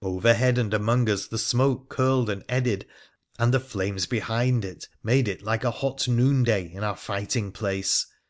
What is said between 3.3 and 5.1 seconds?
and the flames behind it